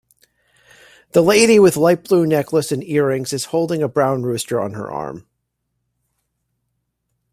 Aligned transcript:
The 1.11 1.21
lady 1.21 1.59
with 1.59 1.77
light 1.77 2.05
blue 2.05 2.25
necklace, 2.25 2.71
and 2.71 2.83
earrings 2.83 3.33
is 3.33 3.45
holding 3.53 3.83
a 3.83 3.87
brown 3.87 4.23
rooster 4.23 4.59
in 4.65 4.71
her 4.73 4.89
arm. 4.89 5.27